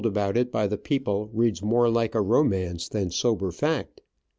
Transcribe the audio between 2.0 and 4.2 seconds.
ro mance than sober fact.